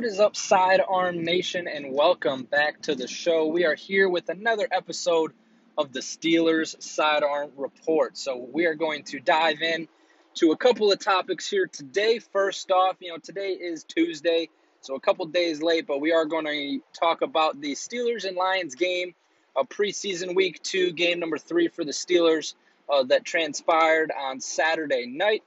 What 0.00 0.08
is 0.08 0.18
up, 0.18 0.34
Sidearm 0.34 1.24
Nation, 1.24 1.68
and 1.68 1.92
welcome 1.92 2.44
back 2.44 2.80
to 2.84 2.94
the 2.94 3.06
show. 3.06 3.48
We 3.48 3.66
are 3.66 3.74
here 3.74 4.08
with 4.08 4.30
another 4.30 4.66
episode 4.72 5.34
of 5.76 5.92
the 5.92 6.00
Steelers 6.00 6.82
Sidearm 6.82 7.50
Report. 7.54 8.16
So, 8.16 8.48
we 8.50 8.64
are 8.64 8.74
going 8.74 9.02
to 9.04 9.20
dive 9.20 9.60
in 9.60 9.88
to 10.36 10.52
a 10.52 10.56
couple 10.56 10.90
of 10.90 11.00
topics 11.00 11.46
here 11.46 11.66
today. 11.66 12.18
First 12.18 12.70
off, 12.70 12.96
you 13.00 13.10
know, 13.10 13.18
today 13.18 13.50
is 13.50 13.84
Tuesday, 13.84 14.48
so 14.80 14.94
a 14.94 15.00
couple 15.00 15.26
days 15.26 15.60
late, 15.60 15.86
but 15.86 16.00
we 16.00 16.12
are 16.12 16.24
going 16.24 16.46
to 16.46 16.80
talk 16.98 17.20
about 17.20 17.60
the 17.60 17.72
Steelers 17.72 18.24
and 18.24 18.38
Lions 18.38 18.76
game, 18.76 19.14
a 19.54 19.66
preseason 19.66 20.34
week 20.34 20.62
two 20.62 20.92
game 20.92 21.20
number 21.20 21.36
three 21.36 21.68
for 21.68 21.84
the 21.84 21.92
Steelers 21.92 22.54
uh, 22.88 23.02
that 23.02 23.26
transpired 23.26 24.10
on 24.18 24.40
Saturday 24.40 25.04
night. 25.04 25.42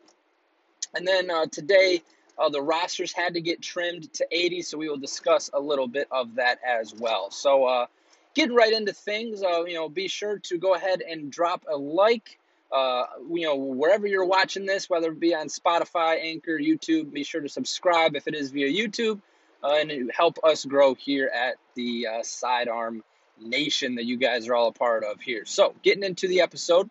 And 0.94 1.08
then 1.08 1.32
uh, 1.32 1.48
today, 1.48 2.04
uh, 2.38 2.50
the 2.50 2.62
rosters 2.62 3.14
had 3.14 3.36
to 3.36 3.42
get 3.42 3.62
trimmed 3.62 4.12
to 4.14 4.28
80, 4.32 4.64
so 4.64 4.78
we 4.78 4.90
will 4.90 4.98
discuss 4.98 5.50
a 5.54 5.60
little 5.60 5.88
bit 5.88 6.08
of 6.12 6.36
that 6.36 6.60
as 6.68 6.94
well. 6.94 7.30
So, 7.32 7.66
uh, 7.66 7.86
getting 8.34 8.56
right 8.56 8.74
into 8.74 8.94
things, 8.94 9.44
uh, 9.44 9.64
you 9.66 9.76
know, 9.76 9.90
be 9.90 10.08
sure 10.08 10.40
to 10.40 10.58
go 10.58 10.74
ahead 10.74 11.02
and 11.02 11.32
drop 11.32 11.66
a 11.72 11.76
like. 11.76 12.40
Uh, 12.72 13.06
you 13.30 13.46
know, 13.46 13.56
wherever 13.56 14.08
you're 14.08 14.26
watching 14.26 14.66
this, 14.66 14.90
whether 14.90 15.12
it 15.12 15.20
be 15.20 15.36
on 15.36 15.48
Spotify, 15.48 16.20
Anchor, 16.20 16.58
YouTube, 16.58 17.14
be 17.14 17.24
sure 17.24 17.42
to 17.42 17.50
subscribe 17.50 18.16
if 18.16 18.28
it 18.28 18.34
is 18.34 18.50
via 18.50 18.68
YouTube, 18.68 19.22
uh, 19.64 19.76
and 19.80 20.12
help 20.12 20.40
us 20.44 20.66
grow 20.66 20.96
here 20.96 21.30
at 21.32 21.58
the 21.76 22.08
uh, 22.08 22.24
Sidearm 22.24 23.04
Nation 23.40 23.96
that 23.96 24.06
you 24.06 24.18
guys 24.18 24.48
are 24.48 24.56
all 24.56 24.70
a 24.70 24.74
part 24.74 25.04
of 25.04 25.22
here. 25.22 25.46
So, 25.46 25.76
getting 25.84 26.04
into 26.04 26.28
the 26.28 26.42
episode, 26.42 26.90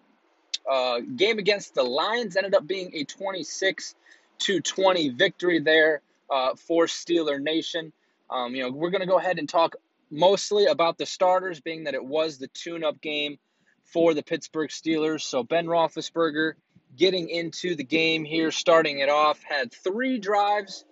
game 1.17 1.41
against 1.41 1.75
the 1.75 1.83
Lions 1.83 2.37
ended 2.37 2.55
up 2.55 2.65
being 2.65 2.93
a 2.95 3.05
26- 3.05 3.95
220 4.43 5.11
victory 5.11 5.61
there 5.61 6.03
uh, 6.31 6.55
for 6.57 6.87
Steeler 6.87 7.41
Nation. 7.41 7.93
Um, 8.31 8.55
you 8.55 8.63
know, 8.63 8.71
we're 8.71 8.91
going 8.91 9.03
to 9.03 9.07
go 9.07 9.19
ahead 9.19 9.39
and 9.39 9.49
talk 9.49 9.77
mostly 10.11 10.67
about 10.67 10.99
the 10.99 11.07
starters, 11.07 11.61
being 11.61 11.85
that 11.85 11.95
it 11.95 12.05
was 12.05 12.39
the 12.39 12.49
tune-up 12.49 13.01
game 13.01 13.39
for 13.85 14.15
the 14.15 14.23
Pittsburgh 14.23 14.71
Steelers. 14.71 15.23
So 15.23 15.43
Ben 15.43 15.67
Roethlisberger 15.67 16.55
getting 16.97 17.29
into 17.29 17.75
the 17.75 17.85
game 17.85 18.25
here, 18.25 18.51
starting 18.51 18.99
it 18.99 19.09
off, 19.09 19.43
had 19.43 19.73
three 19.73 20.19
drives, 20.19 20.85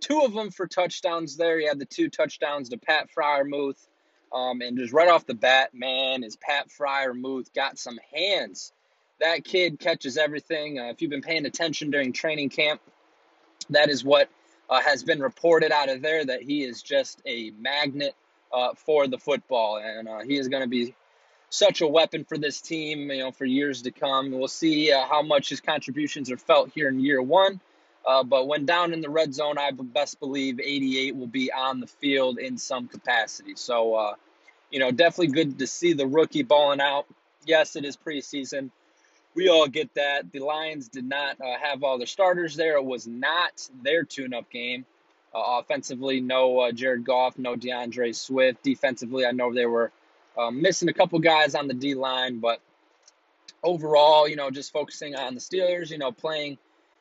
two 0.00 0.20
of 0.20 0.32
them 0.32 0.50
for 0.50 0.66
touchdowns. 0.66 1.36
There, 1.36 1.58
he 1.58 1.66
had 1.66 1.78
the 1.78 1.84
two 1.84 2.08
touchdowns 2.08 2.68
to 2.70 2.78
Pat 2.78 3.08
Freiermuth. 3.16 3.86
Um, 4.32 4.60
and 4.60 4.76
just 4.76 4.92
right 4.92 5.08
off 5.08 5.26
the 5.26 5.34
bat, 5.34 5.70
man, 5.72 6.22
is 6.22 6.36
Pat 6.36 6.68
Freiermuth 6.68 7.52
got 7.54 7.78
some 7.78 7.98
hands. 8.14 8.72
That 9.20 9.44
kid 9.44 9.78
catches 9.78 10.16
everything. 10.16 10.78
Uh, 10.78 10.90
if 10.90 11.00
you've 11.00 11.10
been 11.10 11.22
paying 11.22 11.46
attention 11.46 11.90
during 11.90 12.12
training 12.12 12.50
camp, 12.50 12.80
that 13.70 13.90
is 13.90 14.04
what 14.04 14.28
uh, 14.70 14.80
has 14.80 15.02
been 15.02 15.20
reported 15.20 15.72
out 15.72 15.88
of 15.88 16.02
there 16.02 16.24
that 16.24 16.42
he 16.42 16.64
is 16.64 16.82
just 16.82 17.20
a 17.26 17.50
magnet 17.58 18.14
uh, 18.52 18.74
for 18.74 19.06
the 19.06 19.18
football, 19.18 19.78
and 19.78 20.08
uh, 20.08 20.20
he 20.20 20.36
is 20.36 20.48
going 20.48 20.62
to 20.62 20.68
be 20.68 20.94
such 21.50 21.80
a 21.80 21.86
weapon 21.86 22.24
for 22.24 22.36
this 22.36 22.60
team, 22.60 23.10
you 23.10 23.18
know, 23.18 23.32
for 23.32 23.44
years 23.44 23.82
to 23.82 23.90
come. 23.90 24.32
We'll 24.32 24.48
see 24.48 24.92
uh, 24.92 25.06
how 25.06 25.22
much 25.22 25.48
his 25.48 25.60
contributions 25.60 26.30
are 26.30 26.36
felt 26.36 26.70
here 26.74 26.88
in 26.88 27.00
year 27.00 27.22
one. 27.22 27.60
Uh, 28.06 28.22
but 28.22 28.46
when 28.46 28.64
down 28.64 28.92
in 28.92 29.00
the 29.00 29.10
red 29.10 29.34
zone, 29.34 29.58
I 29.58 29.70
best 29.70 30.18
believe 30.20 30.60
88 30.60 31.16
will 31.16 31.26
be 31.26 31.52
on 31.52 31.80
the 31.80 31.86
field 31.86 32.38
in 32.38 32.56
some 32.56 32.88
capacity. 32.88 33.54
So, 33.54 33.94
uh, 33.94 34.14
you 34.70 34.78
know, 34.78 34.90
definitely 34.90 35.34
good 35.34 35.58
to 35.58 35.66
see 35.66 35.92
the 35.92 36.06
rookie 36.06 36.42
balling 36.42 36.80
out. 36.80 37.06
Yes, 37.44 37.76
it 37.76 37.84
is 37.84 37.96
preseason, 37.96 38.70
we 39.34 39.48
all 39.48 39.68
get 39.68 39.94
that. 39.94 40.32
The 40.32 40.40
Lions 40.40 40.88
did 40.88 41.04
not 41.04 41.40
uh, 41.40 41.56
have 41.62 41.82
all 41.82 41.98
their 41.98 42.06
starters 42.06 42.56
there. 42.56 42.76
It 42.76 42.84
was 42.84 43.06
not 43.06 43.68
their 43.82 44.04
tune 44.04 44.34
up 44.34 44.50
game. 44.50 44.84
Uh, 45.34 45.60
offensively, 45.60 46.20
no 46.20 46.58
uh, 46.58 46.72
Jared 46.72 47.04
Goff, 47.04 47.38
no 47.38 47.54
DeAndre 47.54 48.14
Swift. 48.14 48.62
Defensively, 48.62 49.26
I 49.26 49.32
know 49.32 49.52
they 49.52 49.66
were 49.66 49.92
um, 50.38 50.62
missing 50.62 50.88
a 50.88 50.92
couple 50.92 51.18
guys 51.18 51.54
on 51.54 51.68
the 51.68 51.74
D 51.74 51.94
line, 51.94 52.38
but 52.38 52.60
overall, 53.62 54.26
you 54.26 54.36
know, 54.36 54.50
just 54.50 54.72
focusing 54.72 55.14
on 55.14 55.34
the 55.34 55.40
Steelers, 55.40 55.90
you 55.90 55.98
know, 55.98 56.12
playing. 56.12 56.58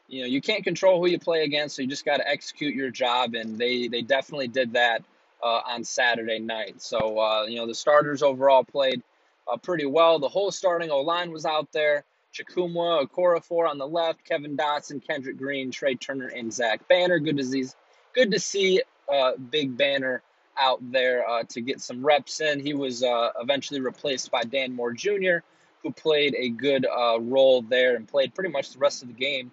You 0.10 0.22
know, 0.22 0.28
you 0.28 0.42
can't 0.42 0.64
control 0.64 1.00
who 1.00 1.10
you 1.10 1.20
play 1.20 1.44
against, 1.44 1.76
so 1.76 1.82
you 1.82 1.88
just 1.88 2.06
got 2.06 2.18
to 2.18 2.28
execute 2.28 2.76
your 2.76 2.90
job, 2.90 3.34
and 3.34 3.58
they 3.58 3.88
they 3.88 4.02
definitely 4.02 4.48
did 4.48 4.74
that 4.74 5.04
uh, 5.44 5.62
on 5.66 5.84
Saturday 5.84 6.40
night. 6.40 6.82
So 6.82 7.20
uh, 7.20 7.44
you 7.44 7.58
know, 7.58 7.68
the 7.68 7.76
starters 7.76 8.24
overall 8.24 8.64
played 8.64 9.04
uh, 9.52 9.58
pretty 9.58 9.86
well. 9.86 10.20
The 10.20 10.30
whole 10.30 10.52
starting 10.52 10.92
O 10.92 11.02
line 11.02 11.32
was 11.32 11.46
out 11.46 11.72
there. 11.72 12.04
Chukwuma, 12.38 13.06
Okorafor 13.06 13.70
on 13.70 13.78
the 13.78 13.88
left, 13.88 14.24
Kevin 14.24 14.56
Dotson, 14.56 15.06
Kendrick 15.06 15.38
Green, 15.38 15.72
Trai 15.72 16.00
Turner, 16.00 16.28
and 16.28 16.54
Zach 16.54 16.88
Banner. 16.88 17.20
Good 17.20 17.38
to 17.38 17.44
see, 17.44 17.66
good 18.14 18.32
to 18.32 18.40
see 18.40 18.82
uh, 19.12 19.32
Big 19.50 19.76
Banner 19.78 20.22
out 20.60 20.80
there 20.92 21.28
uh, 21.28 21.44
to 21.50 21.62
get 21.62 21.82
some 21.82 22.06
reps 22.06 22.42
in. 22.42 22.60
He 22.60 22.74
was 22.74 23.04
uh, 23.04 23.30
eventually 23.40 23.80
replaced 23.80 24.32
by 24.32 24.44
Dan 24.44 24.74
Moore 24.74 24.94
Jr., 24.94 25.38
who 25.84 25.92
played 25.92 26.36
a 26.38 26.50
good 26.50 26.86
uh, 26.86 27.20
role 27.20 27.62
there 27.62 27.96
and 27.96 28.08
played 28.08 28.34
pretty 28.34 28.52
much 28.52 28.72
the 28.72 28.80
rest 28.80 29.02
of 29.02 29.08
the 29.08 29.14
game 29.14 29.52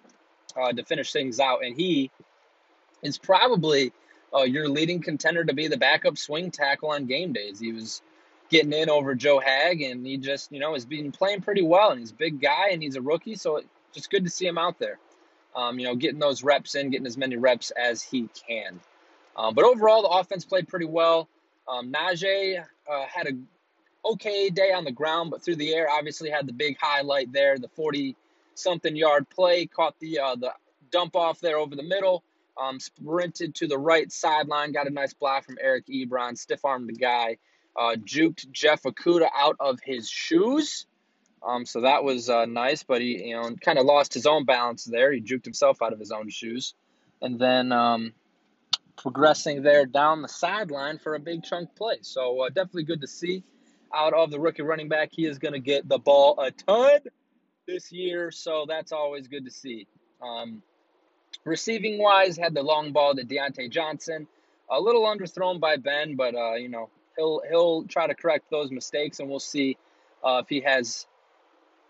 uh, 0.56 0.72
to 0.72 0.84
finish 0.84 1.12
things 1.12 1.40
out. 1.40 1.64
And 1.64 1.76
he 1.76 2.10
is 3.02 3.18
probably 3.18 3.92
uh, 4.34 4.42
your 4.42 4.68
leading 4.68 5.00
contender 5.00 5.44
to 5.44 5.52
be 5.52 5.68
the 5.68 5.76
backup 5.76 6.18
swing 6.18 6.50
tackle 6.50 6.90
on 6.90 7.06
game 7.06 7.32
days. 7.32 7.60
He 7.60 7.72
was 7.72 8.02
getting 8.54 8.72
in 8.72 8.88
over 8.88 9.16
Joe 9.16 9.41
Haeg, 9.41 9.91
and 9.91 10.06
he 10.06 10.16
just, 10.16 10.53
you 10.53 10.60
know, 10.60 10.75
has 10.75 10.84
been 10.84 11.10
playing 11.10 11.41
pretty 11.41 11.62
well. 11.62 11.91
And 11.91 11.98
he's 11.98 12.12
a 12.12 12.15
big 12.15 12.41
guy, 12.41 12.69
and 12.70 12.81
he's 12.81 12.94
a 12.94 13.03
rookie, 13.03 13.34
so 13.34 13.56
it's 13.56 13.66
just 13.92 14.10
good 14.10 14.22
to 14.22 14.31
see 14.31 14.47
him 14.47 14.59
out 14.59 14.78
there. 14.78 15.00
Um, 15.56 15.81
you 15.81 15.87
know, 15.87 15.97
getting 15.97 16.20
those 16.20 16.44
reps 16.44 16.76
in, 16.76 16.91
getting 16.91 17.06
as 17.06 17.16
many 17.16 17.37
reps 17.37 17.72
as 17.72 18.00
he 18.00 18.28
can. 18.48 18.78
Um, 19.37 19.54
but 19.54 19.64
overall, 19.64 20.03
the 20.03 20.09
offense 20.09 20.44
played 20.44 20.69
pretty 20.69 20.87
well. 20.87 21.28
Um, 21.66 21.93
Najee 21.93 22.64
uh, 22.88 23.06
had 23.12 23.26
a 23.26 23.32
okay 24.09 24.50
day 24.50 24.72
on 24.72 24.84
the 24.84 24.93
ground, 24.93 25.32
but 25.32 25.43
through 25.43 25.56
the 25.56 25.75
air, 25.75 25.88
obviously 25.91 26.31
had 26.31 26.47
the 26.47 26.53
big 26.53 26.76
highlight 26.81 27.32
there, 27.32 27.59
the 27.59 27.69
40 27.69 28.14
something 28.54 28.94
yard 28.94 29.28
play, 29.31 29.66
caught 29.66 29.98
the 29.98 30.20
uh, 30.20 30.37
the 30.37 30.53
dump 30.93 31.16
off 31.16 31.41
there 31.41 31.59
over 31.59 31.75
the 31.75 31.82
middle, 31.82 32.22
um, 32.60 32.78
sprinted 32.78 33.56
to 33.56 33.66
the 33.66 33.78
right 33.78 34.12
sideline, 34.12 34.70
got 34.70 34.87
a 34.87 34.91
nice 34.91 35.12
block 35.12 35.44
from 35.44 35.59
Eric 35.60 35.87
Ebron, 35.87 36.38
stiff 36.38 36.64
armed 36.64 36.88
the 36.88 36.93
guy, 36.93 37.37
uh, 37.76 37.96
juked 37.96 38.50
Jeff 38.50 38.82
Okudah 38.82 39.28
out 39.34 39.56
of 39.60 39.78
his 39.84 40.08
shoes. 40.08 40.86
Um, 41.46 41.66
so 41.66 41.82
that 41.82 42.04
was 42.04 42.30
uh, 42.30 42.46
nice, 42.46 42.82
but 42.82 43.00
he 43.00 43.28
you 43.28 43.36
know 43.36 43.54
kind 43.60 43.78
of 43.78 43.84
lost 43.84 44.14
his 44.14 44.26
own 44.26 44.44
balance 44.44 44.84
there. 44.84 45.12
He 45.12 45.20
juked 45.20 45.44
himself 45.44 45.82
out 45.82 45.92
of 45.92 45.98
his 45.98 46.10
own 46.10 46.30
shoes, 46.30 46.74
and 47.20 47.38
then 47.38 47.70
um, 47.72 48.12
progressing 48.96 49.62
there 49.62 49.86
down 49.86 50.22
the 50.22 50.28
sideline 50.28 50.98
for 50.98 51.14
a 51.14 51.20
big 51.20 51.42
chunk 51.42 51.74
play. 51.76 51.98
So 52.02 52.42
uh, 52.42 52.48
definitely 52.48 52.84
good 52.84 53.02
to 53.02 53.06
see 53.06 53.42
out 53.94 54.14
of 54.14 54.30
the 54.30 54.40
rookie 54.40 54.62
running 54.62 54.88
back. 54.88 55.10
He 55.12 55.26
is 55.26 55.38
going 55.38 55.52
to 55.52 55.60
get 55.60 55.88
the 55.88 55.98
ball 55.98 56.40
a 56.40 56.50
ton 56.50 57.00
this 57.66 57.92
year, 57.92 58.30
so 58.30 58.64
that's 58.68 58.92
always 58.92 59.28
good 59.28 59.44
to 59.44 59.50
see. 59.50 59.86
Um, 60.22 60.62
receiving 61.44 61.98
wise, 61.98 62.36
had 62.36 62.54
the 62.54 62.62
long 62.62 62.92
ball 62.92 63.14
to 63.14 63.24
Diontae 63.24 63.70
Johnson, 63.70 64.26
a 64.70 64.80
little 64.80 65.02
underthrown 65.02 65.60
by 65.60 65.76
Ben, 65.76 66.16
but 66.16 66.34
uh, 66.34 66.54
you 66.54 66.68
know 66.68 66.88
he'll 67.16 67.42
he'll 67.48 67.84
try 67.84 68.06
to 68.06 68.14
correct 68.14 68.50
those 68.50 68.70
mistakes, 68.70 69.20
and 69.20 69.28
we'll 69.28 69.41
see 69.41 69.76
uh, 70.22 70.41
if 70.42 70.48
he 70.48 70.60
has 70.60 71.06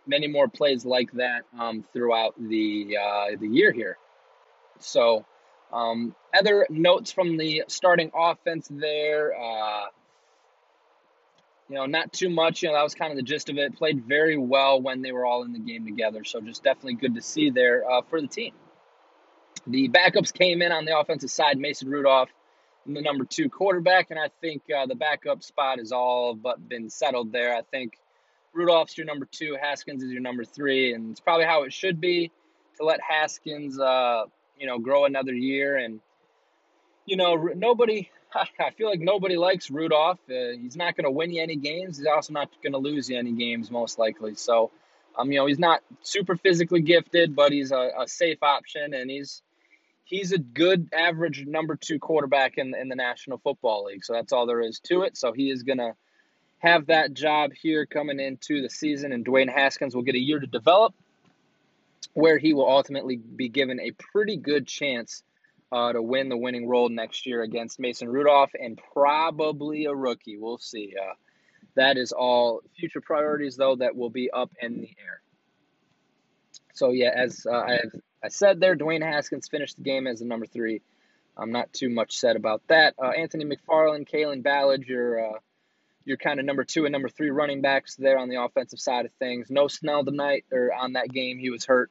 many 0.07 0.29
more 0.29 0.49
plays 0.49 0.85
like 0.85 1.11
that 1.13 1.43
um, 1.59 1.85
throughout 1.93 2.35
the 2.39 2.97
uh, 3.01 3.27
the 3.39 3.49
year 3.49 3.73
here. 3.73 3.97
So, 4.79 5.25
um, 5.73 6.15
other 6.37 6.67
notes 6.71 7.13
from 7.13 7.37
the 7.37 7.65
starting 7.69 8.11
offense 8.15 8.69
there. 8.71 9.33
Uh, 9.35 9.87
you 11.69 11.77
know, 11.77 11.87
not 11.87 12.13
too 12.13 12.29
much. 12.29 12.63
You 12.63 12.69
know, 12.69 12.75
that 12.75 12.83
was 12.83 12.95
kind 12.95 13.11
of 13.11 13.17
the 13.17 13.23
gist 13.23 13.49
of 13.49 13.57
it. 13.57 13.75
Played 13.77 14.05
very 14.05 14.37
well 14.37 14.83
when 14.83 15.01
they 15.01 15.13
were 15.13 15.25
all 15.25 15.45
in 15.45 15.53
the 15.53 15.59
game 15.59 15.87
together. 15.87 16.25
So, 16.25 16.41
just 16.41 16.63
definitely 16.63 16.95
good 16.95 17.15
to 17.15 17.23
see 17.23 17.51
there 17.51 17.89
uh, 17.91 18.03
for 18.03 18.21
the 18.21 18.29
team. 18.29 18.53
The 19.67 19.89
backups 19.89 20.33
came 20.33 20.61
in 20.61 20.73
on 20.73 20.85
the 20.85 20.99
offensive 20.99 21.31
side. 21.31 21.59
Mason 21.59 21.89
Rudolph 21.89 22.29
the 22.87 23.01
number 23.01 23.25
two 23.25 23.49
quarterback, 23.49 24.11
and 24.11 24.19
I 24.19 24.29
think 24.41 24.63
uh, 24.75 24.87
the 24.87 24.95
backup 24.95 25.43
spot 25.43 25.79
is 25.79 25.93
all 25.93 26.35
but 26.35 26.69
been 26.69 26.91
settled 26.91 27.33
there. 27.33 27.57
I 27.57 27.63
think 27.63 27.99
Rudolph's 28.53 28.97
your 28.97 29.07
number 29.07 29.27
two, 29.31 29.57
Haskins 29.61 30.03
is 30.03 30.11
your 30.11 30.21
number 30.21 30.45
three, 30.45 30.95
and 30.95 31.11
it's 31.11 31.21
probably 31.21 31.47
how 31.47 31.65
it 31.65 31.73
should 31.73 32.01
be 32.01 32.31
to 32.77 32.85
let 32.85 33.01
Haskins, 33.01 33.79
uh, 33.79 34.25
you 34.59 34.67
know, 34.67 34.79
grow 34.79 35.05
another 35.05 35.33
year. 35.33 35.77
And 35.77 36.01
you 37.07 37.17
know, 37.17 37.35
nobody, 37.55 38.11
I 38.61 38.71
feel 38.71 38.89
like 38.89 39.01
nobody 39.01 39.37
likes 39.37 39.71
Rudolph. 39.71 40.19
Uh, 40.29 40.57
he's 40.61 40.77
not 40.77 40.97
going 40.97 41.05
to 41.05 41.11
win 41.11 41.31
you 41.31 41.43
any 41.43 41.57
games. 41.57 41.99
He's 41.99 42.07
also 42.07 42.33
not 42.33 42.51
going 42.63 42.73
to 42.73 42.79
lose 42.79 43.09
you 43.09 43.19
any 43.19 43.33
games, 43.33 43.71
most 43.71 43.99
likely. 43.99 44.35
So, 44.35 44.71
um, 45.17 45.31
you 45.31 45.39
know, 45.39 45.47
he's 45.47 45.59
not 45.59 45.83
super 46.03 46.37
physically 46.37 46.81
gifted, 46.81 47.37
but 47.37 47.53
he's 47.53 47.73
a, 47.73 47.91
a 48.01 48.09
safe 48.09 48.43
option, 48.43 48.95
and 48.95 49.11
he's 49.11 49.43
he's 50.05 50.33
a 50.33 50.39
good 50.39 50.89
average 50.93 51.45
number 51.47 51.77
two 51.77 51.99
quarterback 51.99 52.59
in 52.59 52.75
in 52.75 52.89
the 52.89 52.97
National 52.97 53.39
Football 53.39 53.85
League. 53.87 54.05
So 54.05 54.13
that's 54.13 54.33
all 54.33 54.47
there 54.47 54.61
is 54.61 54.79
to 54.81 55.03
it. 55.03 55.17
So 55.17 55.33
he 55.33 55.51
is 55.51 55.63
gonna 55.63 55.95
have 56.59 56.87
that 56.87 57.13
job 57.13 57.53
here 57.53 57.85
coming 57.87 58.21
into 58.21 58.63
the 58.63 58.71
season, 58.71 59.13
and 59.13 59.25
Dwayne 59.25 59.53
Haskins 59.53 59.95
will 59.95 60.03
get 60.03 60.15
a 60.15 60.21
year 60.21 60.39
to 60.39 60.47
develop, 60.47 60.95
where 62.15 62.39
he 62.39 62.55
will 62.55 62.69
ultimately 62.69 63.17
be 63.17 63.49
given 63.49 63.81
a 63.81 63.91
pretty 63.91 64.37
good 64.37 64.67
chance 64.67 65.23
uh, 65.73 65.93
to 65.93 66.01
win 66.01 66.29
the 66.29 66.37
winning 66.37 66.69
role 66.69 66.89
next 66.89 67.27
year 67.27 67.43
against 67.43 67.81
Mason 67.81 68.09
Rudolph 68.09 68.53
and 68.59 68.81
probably 68.93 69.87
a 69.87 69.95
rookie. 69.95 70.39
We'll 70.39 70.59
see. 70.59 70.95
Uh, 70.99 71.15
that 71.75 71.97
is 71.97 72.13
all 72.13 72.63
future 72.79 73.01
priorities, 73.01 73.57
though, 73.57 73.77
that 73.77 73.97
will 73.97 74.11
be 74.11 74.31
up 74.31 74.53
in 74.63 74.81
the 74.81 74.91
air. 75.05 75.21
So, 76.75 76.91
yeah, 76.91 77.11
as 77.15 77.45
uh, 77.45 77.57
I, 77.57 77.81
I 78.25 78.29
said 78.29 78.59
there, 78.59 78.75
Dwayne 78.75 79.03
Haskins 79.03 79.49
finished 79.49 79.77
the 79.77 79.83
game 79.83 80.07
as 80.07 80.21
the 80.21 80.25
number 80.25 80.47
three. 80.47 80.81
I'm 81.37 81.53
not 81.53 81.75
too 81.75 81.91
much 81.91 82.17
said 82.17 82.37
about 82.37 82.63
that. 82.69 82.95
Uh, 82.99 83.11
Anthony 83.11 83.45
McFarland, 83.45 84.09
Kalen 84.09 84.43
Ballage, 84.43 84.87
your 84.87 85.35
uh, 85.35 85.39
your 86.07 86.17
kind 86.17 86.41
of 86.41 86.47
number 86.47 86.65
two 86.65 86.87
and 86.87 86.93
number 86.93 87.11
three 87.11 87.29
running 87.29 87.61
backs 87.61 87.97
there 87.97 88.19
on 88.19 88.31
the 88.31 88.43
offensive 88.43 88.81
side 88.81 89.05
of 89.05 89.13
things. 89.19 89.51
No 89.51 89.69
Snell 89.69 90.05
tonight 90.07 90.47
or 90.51 90.73
on 90.73 90.95
that 90.95 91.11
game; 91.11 91.39
he 91.39 91.51
was 91.51 91.67
hurt. 91.67 91.91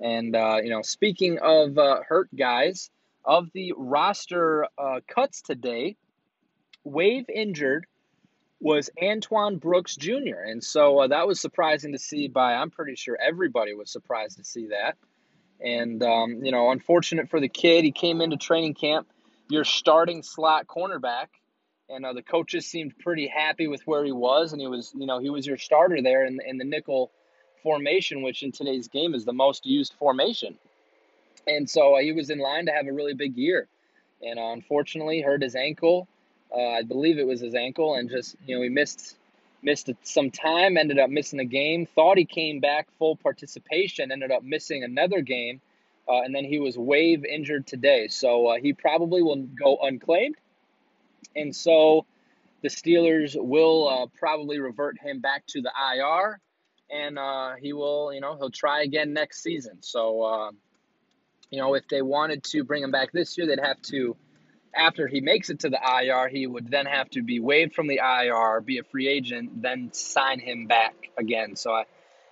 And 0.00 0.34
uh, 0.34 0.58
you 0.64 0.70
know, 0.70 0.82
speaking 0.82 1.38
of 1.38 1.78
uh, 1.78 2.00
hurt 2.08 2.28
guys, 2.34 2.90
of 3.24 3.48
the 3.52 3.74
roster 3.76 4.66
uh, 4.76 4.98
cuts 5.06 5.42
today, 5.42 5.96
wave 6.82 7.26
injured 7.32 7.86
was 8.60 8.90
Antoine 9.00 9.58
Brooks 9.58 9.94
Jr. 9.94 10.40
And 10.44 10.64
so 10.64 11.02
uh, 11.02 11.06
that 11.06 11.28
was 11.28 11.40
surprising 11.40 11.92
to 11.92 11.98
see 11.98 12.26
by, 12.26 12.54
I'm 12.54 12.70
pretty 12.70 12.96
sure 12.96 13.16
everybody 13.16 13.74
was 13.74 13.92
surprised 13.92 14.38
to 14.38 14.44
see 14.44 14.68
that. 14.68 14.96
And, 15.60 16.02
um, 16.02 16.44
you 16.44 16.52
know, 16.52 16.70
unfortunate 16.70 17.30
for 17.30 17.40
the 17.40 17.48
kid. 17.48 17.84
He 17.84 17.92
came 17.92 18.20
into 18.20 18.36
training 18.36 18.74
camp, 18.74 19.08
your 19.48 19.64
starting 19.64 20.22
slot 20.22 20.66
cornerback, 20.66 21.26
and 21.88 22.06
uh, 22.06 22.12
the 22.12 22.22
coaches 22.22 22.66
seemed 22.66 22.98
pretty 22.98 23.26
happy 23.26 23.66
with 23.66 23.82
where 23.84 24.04
he 24.04 24.12
was. 24.12 24.52
And 24.52 24.60
he 24.60 24.68
was, 24.68 24.92
you 24.94 25.06
know, 25.06 25.18
he 25.18 25.30
was 25.30 25.46
your 25.46 25.58
starter 25.58 26.00
there 26.00 26.24
in, 26.24 26.38
in 26.46 26.58
the 26.58 26.64
nickel 26.64 27.10
formation, 27.62 28.22
which 28.22 28.42
in 28.42 28.52
today's 28.52 28.88
game 28.88 29.14
is 29.14 29.24
the 29.24 29.32
most 29.32 29.66
used 29.66 29.94
formation. 29.94 30.56
And 31.46 31.68
so 31.68 31.96
uh, 31.96 32.00
he 32.00 32.12
was 32.12 32.30
in 32.30 32.38
line 32.38 32.66
to 32.66 32.72
have 32.72 32.86
a 32.86 32.92
really 32.92 33.14
big 33.14 33.36
year. 33.36 33.66
And 34.22 34.38
uh, 34.38 34.52
unfortunately, 34.52 35.22
hurt 35.22 35.42
his 35.42 35.56
ankle 35.56 36.08
uh, 36.54 36.60
I 36.60 36.82
believe 36.82 37.18
it 37.18 37.26
was 37.26 37.40
his 37.40 37.54
ankle, 37.54 37.94
and 37.94 38.08
just 38.08 38.36
you 38.46 38.56
know 38.56 38.62
he 38.62 38.68
missed 38.68 39.16
missed 39.62 39.90
some 40.02 40.30
time, 40.30 40.76
ended 40.76 40.98
up 40.98 41.10
missing 41.10 41.38
the 41.38 41.44
game. 41.44 41.86
Thought 41.86 42.18
he 42.18 42.24
came 42.24 42.60
back 42.60 42.88
full 42.98 43.16
participation, 43.16 44.12
ended 44.12 44.30
up 44.30 44.42
missing 44.42 44.84
another 44.84 45.20
game, 45.20 45.60
uh, 46.08 46.22
and 46.22 46.34
then 46.34 46.44
he 46.44 46.58
was 46.58 46.78
wave 46.78 47.24
injured 47.24 47.66
today. 47.66 48.08
So 48.08 48.48
uh, 48.48 48.56
he 48.60 48.72
probably 48.72 49.22
will 49.22 49.42
go 49.42 49.78
unclaimed, 49.82 50.36
and 51.34 51.54
so 51.54 52.06
the 52.62 52.68
Steelers 52.68 53.36
will 53.36 53.88
uh, 53.88 54.06
probably 54.18 54.58
revert 54.58 54.98
him 54.98 55.20
back 55.20 55.46
to 55.48 55.62
the 55.62 55.70
IR, 55.94 56.40
and 56.90 57.18
uh, 57.18 57.54
he 57.60 57.72
will 57.72 58.12
you 58.12 58.20
know 58.20 58.36
he'll 58.36 58.50
try 58.50 58.82
again 58.82 59.12
next 59.12 59.42
season. 59.42 59.78
So 59.80 60.22
uh, 60.22 60.50
you 61.50 61.58
know 61.58 61.74
if 61.74 61.88
they 61.88 62.02
wanted 62.02 62.44
to 62.44 62.64
bring 62.64 62.82
him 62.82 62.90
back 62.90 63.12
this 63.12 63.36
year, 63.36 63.46
they'd 63.46 63.60
have 63.60 63.80
to 63.82 64.16
after 64.74 65.06
he 65.06 65.20
makes 65.20 65.50
it 65.50 65.60
to 65.60 65.70
the 65.70 65.78
IR, 65.78 66.28
he 66.28 66.46
would 66.46 66.70
then 66.70 66.86
have 66.86 67.10
to 67.10 67.22
be 67.22 67.40
waived 67.40 67.74
from 67.74 67.86
the 67.86 68.00
IR, 68.02 68.60
be 68.60 68.78
a 68.78 68.82
free 68.82 69.08
agent, 69.08 69.62
then 69.62 69.92
sign 69.92 70.40
him 70.40 70.66
back 70.66 70.94
again. 71.16 71.56
So 71.56 71.72
I, 71.72 71.84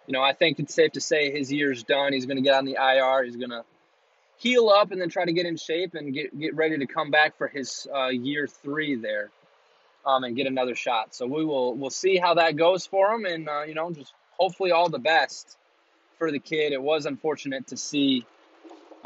you 0.07 0.13
know, 0.13 0.23
I 0.23 0.33
think 0.33 0.59
it's 0.59 0.75
safe 0.75 0.93
to 0.93 1.01
say 1.01 1.31
his 1.31 1.53
year's 1.53 1.83
done. 1.83 2.13
He's 2.13 2.27
going 2.27 2.37
to 2.37 2.43
get 2.43 2.55
on 2.55 2.65
the 2.65 2.77
IR. 2.77 3.25
He's 3.25 3.37
going 3.37 3.51
to 3.51 3.65
heal 4.37 4.69
up 4.69 4.91
and 4.93 5.01
then 5.01 5.09
try 5.09 5.25
to 5.25 5.33
get 5.33 5.47
in 5.47 5.57
shape 5.57 5.95
and 5.95 6.13
get 6.13 6.39
get 6.39 6.55
ready 6.55 6.79
to 6.79 6.87
come 6.87 7.11
back 7.11 7.37
for 7.39 7.49
his 7.49 7.87
uh, 7.95 8.09
year 8.09 8.47
three 8.47 8.95
there, 8.95 9.31
um, 10.05 10.25
and 10.25 10.37
get 10.37 10.47
another 10.47 10.75
shot. 10.75 11.15
So 11.15 11.27
we 11.27 11.45
will 11.45 11.75
we'll 11.75 11.91
see 11.91 12.17
how 12.17 12.35
that 12.35 12.57
goes 12.57 12.87
for 12.87 13.13
him, 13.13 13.25
and 13.25 13.49
uh, 13.49 13.63
you 13.63 13.75
know, 13.75 13.91
just 13.91 14.13
hopefully 14.39 14.71
all 14.71 14.89
the 14.89 14.99
best 14.99 15.57
for 16.19 16.31
the 16.31 16.39
kid. 16.39 16.73
It 16.73 16.83
was 16.83 17.07
unfortunate 17.07 17.69
to 17.69 17.77
see 17.77 18.27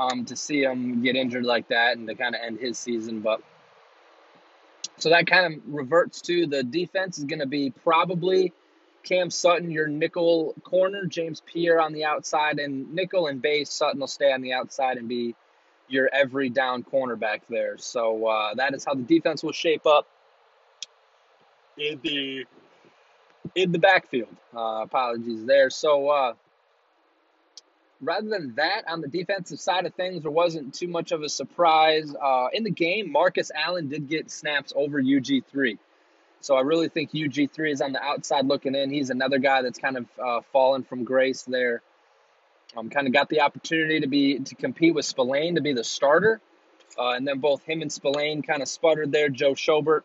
um, 0.01 0.25
to 0.25 0.37
see 0.37 0.63
him 0.63 1.03
get 1.03 1.15
injured 1.17 1.45
like 1.45 1.69
that 1.69 1.97
and 1.97 2.09
to 2.09 2.15
kind 2.15 2.35
of 2.35 2.41
end 2.41 2.59
his 2.59 2.79
season. 2.79 3.21
But 3.21 3.43
so 4.97 5.11
that 5.11 5.27
kind 5.27 5.55
of 5.55 5.61
reverts 5.67 6.23
to 6.23 6.47
the 6.47 6.63
defense 6.63 7.19
is 7.19 7.25
going 7.25 7.41
to 7.41 7.47
be 7.47 7.71
probably 7.71 8.53
Cam 9.03 9.31
Sutton, 9.31 9.71
your 9.71 9.87
nickel 9.87 10.55
corner, 10.63 11.05
James 11.07 11.43
Pierre 11.45 11.81
on 11.81 11.93
the 11.93 12.05
outside, 12.05 12.59
and 12.59 12.93
nickel 12.95 13.27
and 13.27 13.41
base. 13.41 13.71
Sutton 13.71 14.01
will 14.01 14.07
stay 14.07 14.33
on 14.33 14.41
the 14.41 14.53
outside 14.53 14.97
and 14.97 15.09
be 15.09 15.35
your 15.89 16.09
every 16.13 16.49
down 16.49 16.83
cornerback 16.83 17.41
there. 17.49 17.77
So 17.79 18.27
uh, 18.27 18.55
that 18.55 18.75
is 18.75 18.85
how 18.85 18.95
the 18.95 19.03
defense 19.03 19.43
will 19.43 19.53
shape 19.53 19.87
up 19.87 20.07
in 21.77 22.01
the 22.03 22.45
in 23.55 23.73
the 23.73 23.79
backfield. 23.79 24.35
Uh, 24.55 24.83
apologies 24.83 25.45
there. 25.45 25.71
So 25.71 26.09
uh, 26.09 26.35
rather 28.01 28.29
than 28.29 28.55
that, 28.57 28.85
on 28.89 29.01
the 29.01 29.09
defensive 29.09 29.61
side 29.61 29.87
of 29.87 29.95
things, 29.95 30.23
there 30.23 30.31
wasn't 30.31 30.75
too 30.75 30.89
much 30.89 31.13
of 31.13 31.23
a 31.23 31.29
surprise. 31.29 32.15
Uh, 32.15 32.49
in 32.53 32.65
the 32.65 32.71
game, 32.71 33.13
Marcus 33.13 33.51
Allen 33.55 33.89
did 33.89 34.09
get 34.09 34.31
snaps 34.31 34.73
over 34.75 35.01
UG3. 35.01 35.79
So 36.41 36.57
I 36.57 36.63
really 36.63 36.89
think 36.89 37.11
UG3 37.13 37.73
is 37.73 37.83
on 37.83 37.93
the 37.93 38.03
outside 38.03 38.47
looking 38.47 38.75
in. 38.75 38.91
He's 38.91 39.11
another 39.11 39.39
guy 39.39 39.63
that's 39.63 39.79
kind 39.79 39.99
of 39.99 40.07
uh, 40.19 40.41
fallen 40.53 40.85
from 40.85 41.05
grace 41.05 41.43
there. 41.43 41.83
Um, 42.77 42.89
kind 42.89 43.07
of 43.07 43.13
got 43.13 43.29
the 43.29 43.41
opportunity 43.41 44.01
to 44.01 44.07
be 44.07 44.39
to 44.39 44.55
compete 44.55 44.95
with 44.95 45.05
Spillane 45.05 45.57
to 45.57 45.61
be 45.61 45.73
the 45.73 45.83
starter, 45.83 46.41
uh, 46.97 47.11
and 47.11 47.27
then 47.27 47.41
both 47.41 47.65
him 47.65 47.83
and 47.83 47.93
Spillane 47.93 48.43
kind 48.43 48.63
of 48.63 48.69
sputtered 48.69 49.11
there. 49.11 49.29
Joe 49.29 49.55
Schobert 49.55 50.03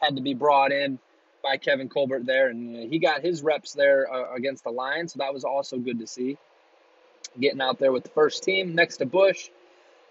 had 0.00 0.14
to 0.14 0.22
be 0.22 0.32
brought 0.32 0.70
in 0.70 1.00
by 1.42 1.56
Kevin 1.56 1.88
Colbert 1.88 2.24
there, 2.24 2.48
and 2.48 2.88
he 2.88 3.00
got 3.00 3.20
his 3.20 3.42
reps 3.42 3.72
there 3.72 4.10
uh, 4.10 4.32
against 4.32 4.62
the 4.62 4.70
Lions, 4.70 5.12
so 5.12 5.18
that 5.18 5.34
was 5.34 5.42
also 5.42 5.76
good 5.76 5.98
to 5.98 6.06
see 6.06 6.38
getting 7.40 7.60
out 7.60 7.78
there 7.78 7.92
with 7.92 8.04
the 8.04 8.10
first 8.10 8.42
team 8.42 8.74
next 8.74 8.98
to 8.98 9.06
Bush. 9.06 9.50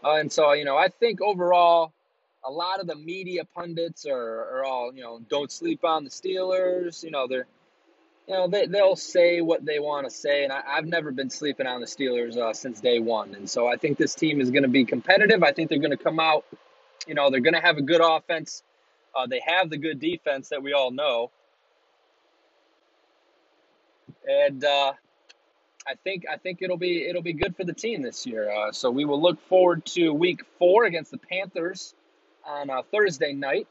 Uh, 0.04 0.16
and 0.16 0.32
so, 0.32 0.54
you 0.54 0.66
know, 0.66 0.78
I 0.78 0.88
think 0.88 1.22
overall, 1.22 1.94
a 2.44 2.52
lot 2.52 2.80
of 2.80 2.88
the 2.88 2.96
media 2.96 3.46
pundits 3.46 4.06
are, 4.06 4.60
are 4.60 4.64
all, 4.64 4.92
you 4.94 5.04
know, 5.04 5.20
don't 5.30 5.52
sleep 5.52 5.84
on 5.84 6.04
the 6.04 6.10
Steelers. 6.10 7.04
You 7.04 7.12
know, 7.12 7.28
they're, 7.28 7.46
you 8.28 8.34
know, 8.34 8.48
they, 8.48 8.66
they'll 8.66 8.96
say 8.96 9.42
what 9.42 9.64
they 9.64 9.80
want 9.80 10.08
to 10.08 10.12
say. 10.12 10.44
And 10.44 10.52
I, 10.52 10.62
have 10.76 10.86
never 10.86 11.12
been 11.12 11.30
sleeping 11.30 11.68
on 11.68 11.82
the 11.82 11.88
Steelers 11.88 12.38
uh, 12.38 12.54
since 12.54 12.82
day 12.82 13.00
one. 13.00 13.36
And 13.36 13.50
so 13.50 13.68
I 13.68 13.76
think 13.76 13.98
this 13.98 14.16
team 14.16 14.42
is 14.42 14.50
going 14.50 14.64
to 14.64 14.70
be 14.70 14.86
competitive. 14.86 15.44
I 15.44 15.52
think 15.52 15.70
they're 15.70 15.80
going 15.80 15.92
to 15.92 16.04
come 16.04 16.20
out, 16.20 16.46
you 17.08 17.14
know, 17.14 17.30
they're 17.30 17.42
going 17.42 17.54
to 17.54 17.62
have 17.62 17.78
a 17.78 17.84
good 17.84 18.02
offense. 18.02 18.64
Uh, 19.16 19.28
they 19.28 19.42
have 19.46 19.70
the 19.70 19.78
good 19.78 20.00
defense 20.00 20.50
that 20.50 20.64
we 20.64 20.74
all 20.74 20.90
know. 20.90 21.30
And, 24.28 24.64
uh, 24.64 24.94
I 25.88 25.96
think 26.04 26.26
I 26.32 26.38
think 26.38 26.62
it'll 26.62 26.78
be 26.78 27.08
it'll 27.08 27.24
be 27.24 27.34
good 27.34 27.56
for 27.56 27.64
the 27.64 27.74
team 27.74 28.02
this 28.02 28.26
year. 28.26 28.52
Uh, 28.52 28.72
so 28.72 28.92
we 28.92 29.06
will 29.06 29.22
look 29.22 29.42
forward 29.48 29.86
to 29.88 30.14
Week 30.14 30.42
Four 30.60 30.86
against 30.86 31.12
the 31.12 31.18
Panthers 31.18 31.94
on 32.46 32.70
uh, 32.70 32.82
Thursday 32.92 33.34
night. 33.34 33.68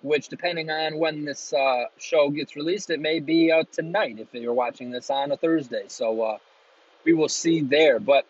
Which, 0.00 0.28
depending 0.28 0.70
on 0.70 0.98
when 0.98 1.24
this 1.24 1.52
uh, 1.52 1.86
show 1.98 2.30
gets 2.30 2.54
released, 2.54 2.90
it 2.90 3.00
may 3.00 3.18
be 3.18 3.50
uh, 3.50 3.64
tonight 3.72 4.20
if 4.20 4.28
you're 4.32 4.52
watching 4.52 4.90
this 4.90 5.10
on 5.10 5.32
a 5.32 5.36
Thursday. 5.36 5.84
So 5.88 6.22
uh, 6.22 6.38
we 7.04 7.14
will 7.14 7.28
see 7.28 7.62
there. 7.62 7.98
But 7.98 8.24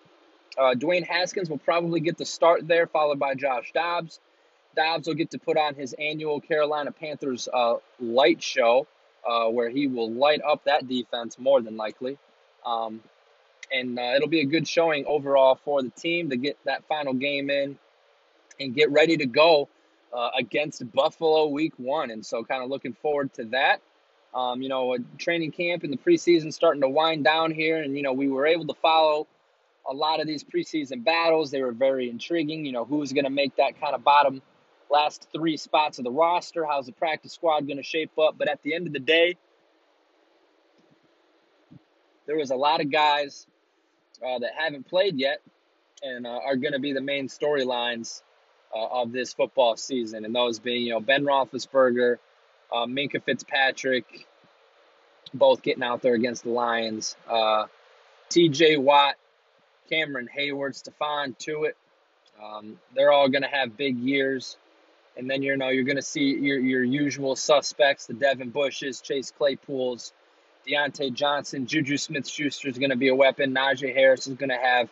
uh, 0.56 0.74
Dwayne 0.74 1.06
Haskins 1.06 1.50
will 1.50 1.58
probably 1.58 2.00
get 2.00 2.16
the 2.16 2.24
start 2.24 2.66
there, 2.66 2.86
followed 2.86 3.18
by 3.18 3.34
Josh 3.34 3.70
Dobbs. 3.74 4.18
Dobbs 4.76 5.08
will 5.08 5.14
get 5.14 5.32
to 5.32 5.38
put 5.38 5.58
on 5.58 5.74
his 5.74 5.94
annual 5.98 6.40
Carolina 6.40 6.90
Panthers 6.90 7.48
light 8.00 8.42
show, 8.42 8.86
where 9.50 9.68
he 9.68 9.88
will 9.88 10.10
light 10.10 10.40
up 10.40 10.64
that 10.64 10.88
defense 10.88 11.38
more 11.38 11.60
than 11.60 11.76
likely. 11.76 12.16
Um, 12.68 13.00
and 13.72 13.98
uh, 13.98 14.12
it'll 14.16 14.28
be 14.28 14.40
a 14.40 14.46
good 14.46 14.66
showing 14.66 15.04
overall 15.06 15.58
for 15.64 15.82
the 15.82 15.90
team 15.90 16.30
to 16.30 16.36
get 16.36 16.58
that 16.64 16.84
final 16.88 17.14
game 17.14 17.50
in 17.50 17.78
and 18.60 18.74
get 18.74 18.90
ready 18.90 19.16
to 19.16 19.26
go 19.26 19.68
uh, 20.12 20.30
against 20.36 20.90
Buffalo 20.92 21.46
week 21.46 21.74
one. 21.76 22.10
And 22.10 22.24
so, 22.24 22.44
kind 22.44 22.62
of 22.62 22.70
looking 22.70 22.94
forward 22.94 23.32
to 23.34 23.44
that. 23.46 23.80
Um, 24.34 24.60
you 24.60 24.68
know, 24.68 24.96
training 25.16 25.52
camp 25.52 25.84
and 25.84 25.92
the 25.92 25.96
preseason 25.96 26.52
starting 26.52 26.82
to 26.82 26.88
wind 26.88 27.24
down 27.24 27.50
here. 27.50 27.82
And, 27.82 27.96
you 27.96 28.02
know, 28.02 28.12
we 28.12 28.28
were 28.28 28.46
able 28.46 28.66
to 28.66 28.74
follow 28.74 29.26
a 29.88 29.94
lot 29.94 30.20
of 30.20 30.26
these 30.26 30.44
preseason 30.44 31.02
battles. 31.02 31.50
They 31.50 31.62
were 31.62 31.72
very 31.72 32.10
intriguing. 32.10 32.66
You 32.66 32.72
know, 32.72 32.84
who's 32.84 33.12
going 33.12 33.24
to 33.24 33.30
make 33.30 33.56
that 33.56 33.80
kind 33.80 33.94
of 33.94 34.04
bottom 34.04 34.42
last 34.90 35.28
three 35.32 35.56
spots 35.56 35.98
of 35.98 36.04
the 36.04 36.10
roster? 36.10 36.66
How's 36.66 36.86
the 36.86 36.92
practice 36.92 37.32
squad 37.32 37.66
going 37.66 37.78
to 37.78 37.82
shape 37.82 38.18
up? 38.18 38.36
But 38.38 38.48
at 38.48 38.62
the 38.62 38.74
end 38.74 38.86
of 38.86 38.92
the 38.92 38.98
day, 38.98 39.36
there 42.28 42.36
was 42.36 42.50
a 42.52 42.56
lot 42.56 42.80
of 42.80 42.92
guys 42.92 43.46
uh, 44.24 44.38
that 44.38 44.50
haven't 44.56 44.86
played 44.86 45.18
yet 45.18 45.40
and 46.02 46.26
uh, 46.26 46.38
are 46.44 46.56
going 46.56 46.74
to 46.74 46.78
be 46.78 46.92
the 46.92 47.00
main 47.00 47.26
storylines 47.26 48.22
uh, 48.72 48.86
of 48.86 49.10
this 49.10 49.32
football 49.32 49.76
season. 49.76 50.24
And 50.24 50.34
those 50.34 50.60
being, 50.60 50.82
you 50.82 50.90
know, 50.90 51.00
Ben 51.00 51.24
Roethlisberger, 51.24 52.18
uh, 52.72 52.84
Minkah 52.86 53.24
Fitzpatrick, 53.24 54.26
both 55.32 55.62
getting 55.62 55.82
out 55.82 56.02
there 56.02 56.14
against 56.14 56.44
the 56.44 56.50
Lions. 56.50 57.16
Uh, 57.26 57.64
T.J. 58.28 58.76
Watt, 58.76 59.14
Cameron 59.88 60.28
Heyward, 60.36 60.80
Stephon 60.80 61.34
Tuitt. 61.38 61.72
Um, 62.42 62.78
they're 62.94 63.10
all 63.10 63.30
going 63.30 63.42
to 63.42 63.48
have 63.48 63.76
big 63.76 63.98
years. 63.98 64.58
And 65.16 65.28
then 65.28 65.42
you 65.42 65.56
know 65.56 65.70
you're 65.70 65.84
going 65.84 65.96
to 65.96 66.02
see 66.02 66.36
your 66.36 66.60
your 66.60 66.84
usual 66.84 67.34
suspects, 67.34 68.06
the 68.06 68.14
Devin 68.14 68.50
Bushes, 68.50 69.00
Chase 69.00 69.32
Claypools, 69.36 70.12
Diontae 70.68 71.12
Johnson, 71.12 71.66
Juju 71.66 71.96
Smith 71.96 72.28
Schuster 72.28 72.68
is 72.68 72.78
going 72.78 72.90
to 72.90 72.96
be 72.96 73.08
a 73.08 73.14
weapon. 73.14 73.54
Najee 73.54 73.94
Harris 73.94 74.26
is 74.26 74.34
going 74.34 74.50
to 74.50 74.58
have 74.58 74.88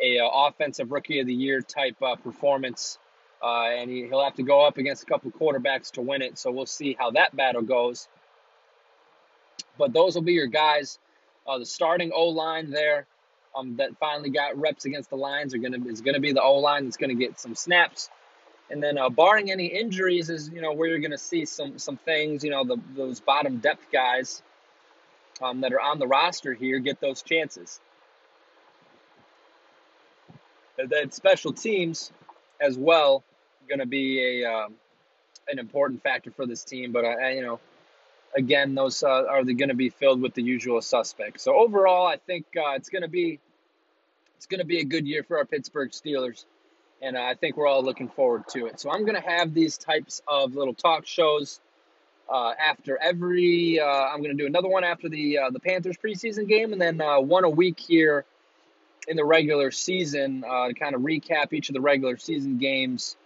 a 0.00 0.20
uh, 0.20 0.28
offensive 0.28 0.92
rookie 0.92 1.20
of 1.20 1.26
the 1.26 1.34
year 1.34 1.60
type 1.60 1.96
uh, 2.02 2.16
performance, 2.16 2.98
uh, 3.42 3.64
and 3.64 3.90
he, 3.90 4.04
will 4.04 4.22
have 4.22 4.34
to 4.36 4.42
go 4.42 4.64
up 4.64 4.78
against 4.78 5.02
a 5.02 5.06
couple 5.06 5.30
quarterbacks 5.30 5.90
to 5.92 6.02
win 6.02 6.22
it. 6.22 6.38
So 6.38 6.52
we'll 6.52 6.66
see 6.66 6.96
how 6.98 7.10
that 7.12 7.34
battle 7.34 7.62
goes. 7.62 8.08
But 9.76 9.92
those 9.92 10.14
will 10.14 10.22
be 10.22 10.34
your 10.34 10.46
guys. 10.46 10.98
Uh, 11.46 11.58
the 11.58 11.66
starting 11.66 12.12
O 12.14 12.28
line 12.28 12.70
there 12.70 13.06
um, 13.56 13.76
that 13.76 13.96
finally 13.98 14.30
got 14.30 14.56
reps 14.58 14.84
against 14.84 15.10
the 15.10 15.16
Lions 15.16 15.54
are 15.54 15.58
gonna 15.58 15.84
is 15.86 16.00
gonna 16.00 16.20
be 16.20 16.32
the 16.32 16.42
O 16.42 16.58
line 16.58 16.84
that's 16.84 16.96
gonna 16.96 17.14
get 17.14 17.40
some 17.40 17.54
snaps. 17.54 18.10
And 18.70 18.82
then, 18.82 18.98
uh, 18.98 19.08
barring 19.08 19.50
any 19.50 19.66
injuries, 19.66 20.28
is 20.28 20.50
you 20.50 20.60
know 20.60 20.74
where 20.74 20.90
you're 20.90 20.98
going 20.98 21.12
to 21.12 21.16
see 21.16 21.46
some 21.46 21.78
some 21.78 21.96
things. 21.96 22.44
You 22.44 22.50
know, 22.50 22.64
the 22.64 22.76
those 22.94 23.18
bottom 23.18 23.58
depth 23.58 23.90
guys 23.90 24.42
um, 25.42 25.60
that 25.60 25.72
are 25.72 25.80
on 25.80 25.98
the 25.98 26.06
roster 26.06 26.54
here 26.54 26.78
get 26.78 27.00
those 27.00 27.22
chances. 27.22 27.80
And 30.78 30.88
then 30.88 31.10
special 31.10 31.52
teams 31.52 32.12
as 32.60 32.76
well 32.76 33.24
going 33.68 33.80
to 33.80 33.86
be 33.86 34.42
a 34.42 34.50
um, 34.50 34.74
an 35.48 35.58
important 35.58 36.02
factor 36.02 36.30
for 36.30 36.46
this 36.46 36.64
team. 36.64 36.92
But 36.92 37.04
uh, 37.04 37.28
you 37.28 37.42
know, 37.42 37.60
again, 38.36 38.74
those 38.74 39.02
uh, 39.02 39.24
are 39.28 39.42
going 39.44 39.68
to 39.68 39.74
be 39.74 39.90
filled 39.90 40.20
with 40.20 40.34
the 40.34 40.42
usual 40.42 40.80
suspects. 40.80 41.42
So 41.42 41.54
overall, 41.54 42.06
I 42.06 42.16
think 42.16 42.46
uh, 42.56 42.72
it's 42.76 42.88
going 42.88 43.02
to 43.02 43.08
be 43.08 43.40
it's 44.36 44.46
going 44.46 44.60
to 44.60 44.66
be 44.66 44.78
a 44.78 44.84
good 44.84 45.06
year 45.06 45.24
for 45.24 45.38
our 45.38 45.44
Pittsburgh 45.44 45.90
Steelers 45.90 46.44
and 47.00 47.16
I 47.16 47.34
think 47.34 47.56
we're 47.56 47.66
all 47.66 47.82
looking 47.82 48.08
forward 48.08 48.48
to 48.48 48.66
it. 48.66 48.80
So 48.80 48.90
I'm 48.90 49.04
going 49.04 49.20
to 49.20 49.28
have 49.28 49.54
these 49.54 49.78
types 49.78 50.22
of 50.26 50.54
little 50.54 50.74
talk 50.74 51.06
shows 51.06 51.60
uh, 52.28 52.52
after 52.58 52.98
every. 53.00 53.80
Uh, 53.80 53.86
I'm 53.86 54.18
going 54.18 54.36
to 54.36 54.42
do 54.42 54.46
another 54.46 54.68
one 54.68 54.84
after 54.84 55.08
the 55.08 55.38
uh, 55.38 55.50
the 55.50 55.60
Panthers 55.60 55.96
preseason 55.96 56.46
game, 56.48 56.72
and 56.72 56.80
then 56.80 57.00
uh, 57.00 57.20
one 57.20 57.44
a 57.44 57.50
week 57.50 57.78
here 57.78 58.24
in 59.06 59.16
the 59.16 59.24
regular 59.24 59.70
season 59.70 60.44
uh, 60.48 60.68
to 60.68 60.74
kind 60.74 60.94
of 60.94 61.02
recap 61.02 61.52
each 61.52 61.70
of 61.70 61.74
the 61.74 61.80
regular 61.80 62.16
season 62.16 62.58
games 62.58 63.16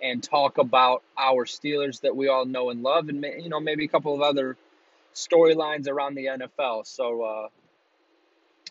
and 0.00 0.22
talk 0.22 0.58
about 0.58 1.02
our 1.16 1.44
Steelers 1.44 2.00
that 2.00 2.14
we 2.16 2.28
all 2.28 2.44
know 2.44 2.70
and 2.70 2.82
love, 2.82 3.08
and 3.08 3.24
you 3.40 3.48
know 3.48 3.60
maybe 3.60 3.84
a 3.84 3.88
couple 3.88 4.14
of 4.14 4.20
other 4.20 4.56
storylines 5.14 5.88
around 5.88 6.14
the 6.14 6.26
NFL. 6.26 6.86
So. 6.86 7.22
Uh, 7.22 7.48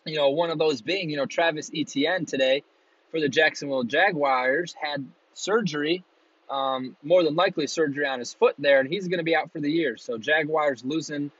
you 0.04 0.16
know, 0.16 0.30
one 0.30 0.50
of 0.50 0.58
those 0.58 0.82
being, 0.82 1.10
you 1.10 1.16
know, 1.16 1.26
Travis 1.26 1.70
Etienne 1.72 2.26
today 2.26 2.64
for 3.12 3.20
the 3.20 3.28
Jacksonville 3.28 3.84
Jaguars 3.84 4.74
had 4.74 5.06
surgery, 5.34 6.02
um, 6.50 6.96
more 7.02 7.22
than 7.22 7.34
likely 7.34 7.66
surgery 7.66 8.06
on 8.06 8.18
his 8.18 8.34
foot 8.34 8.54
there, 8.58 8.80
and 8.80 8.88
he's 8.88 9.08
going 9.08 9.18
to 9.18 9.24
be 9.24 9.34
out 9.34 9.52
for 9.52 9.60
the 9.60 9.70
year. 9.70 9.96
So 9.96 10.18
Jaguars 10.18 10.84
losing 10.84 11.30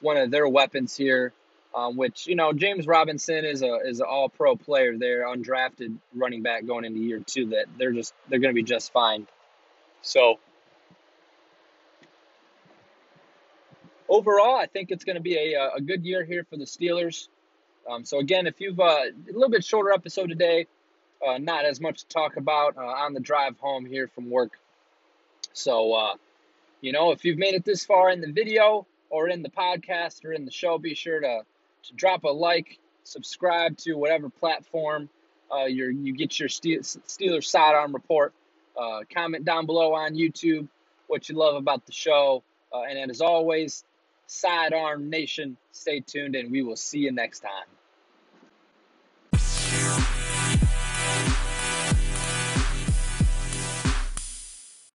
one 0.00 0.16
of 0.16 0.30
their 0.30 0.48
weapons 0.48 0.96
here, 0.96 1.32
um, 1.74 1.96
which 1.96 2.26
you 2.26 2.36
know 2.36 2.52
James 2.52 2.86
Robinson 2.86 3.44
is 3.44 3.62
a 3.62 3.76
is 3.84 4.00
an 4.00 4.06
All 4.08 4.28
Pro 4.28 4.56
player 4.56 4.96
there, 4.96 5.26
undrafted 5.26 5.96
running 6.14 6.42
back 6.42 6.66
going 6.66 6.84
into 6.84 7.00
year 7.00 7.20
two. 7.24 7.46
That 7.50 7.66
they're 7.78 7.92
just 7.92 8.14
they're 8.28 8.38
going 8.38 8.54
to 8.54 8.58
be 8.58 8.62
just 8.62 8.92
fine. 8.92 9.26
So 10.02 10.38
overall, 14.08 14.56
I 14.56 14.66
think 14.66 14.90
it's 14.90 15.04
going 15.04 15.16
to 15.16 15.22
be 15.22 15.54
a, 15.54 15.76
a 15.76 15.80
good 15.80 16.04
year 16.04 16.24
here 16.24 16.44
for 16.48 16.56
the 16.56 16.64
Steelers. 16.64 17.28
Um, 17.90 18.04
so 18.04 18.18
again, 18.18 18.46
if 18.46 18.60
you've 18.60 18.78
uh, 18.78 18.84
a 18.84 19.32
little 19.32 19.48
bit 19.48 19.64
shorter 19.64 19.90
episode 19.90 20.28
today, 20.28 20.66
uh, 21.26 21.38
not 21.38 21.64
as 21.64 21.80
much 21.80 22.00
to 22.00 22.08
talk 22.08 22.36
about 22.36 22.76
uh, 22.76 22.80
on 22.80 23.14
the 23.14 23.20
drive 23.20 23.58
home 23.58 23.84
here 23.84 24.08
from 24.08 24.30
work. 24.30 24.58
So, 25.52 25.92
uh, 25.92 26.14
you 26.80 26.92
know, 26.92 27.12
if 27.12 27.24
you've 27.24 27.38
made 27.38 27.54
it 27.54 27.64
this 27.64 27.84
far 27.84 28.10
in 28.10 28.20
the 28.20 28.32
video 28.32 28.86
or 29.10 29.28
in 29.28 29.42
the 29.42 29.50
podcast 29.50 30.24
or 30.24 30.32
in 30.32 30.44
the 30.44 30.50
show, 30.50 30.78
be 30.78 30.94
sure 30.94 31.20
to, 31.20 31.42
to 31.84 31.94
drop 31.94 32.24
a 32.24 32.28
like, 32.28 32.78
subscribe 33.04 33.76
to 33.78 33.94
whatever 33.94 34.28
platform 34.28 35.08
uh, 35.52 35.64
you 35.64 36.16
get 36.16 36.38
your 36.38 36.48
Steelers 36.48 37.44
sidearm 37.44 37.92
report. 37.92 38.32
Uh, 38.78 39.00
comment 39.12 39.44
down 39.44 39.66
below 39.66 39.92
on 39.92 40.14
YouTube 40.14 40.66
what 41.12 41.28
you 41.28 41.36
love 41.36 41.56
about 41.56 41.84
the 41.84 41.92
show. 41.92 42.42
Uh, 42.72 42.82
and 42.82 43.10
as 43.10 43.20
always, 43.20 43.84
Sidearm 44.26 45.10
Nation, 45.10 45.58
stay 45.72 46.00
tuned 46.00 46.34
and 46.34 46.50
we 46.50 46.62
will 46.62 46.76
see 46.76 47.00
you 47.00 47.12
next 47.12 47.40
time. 47.40 47.66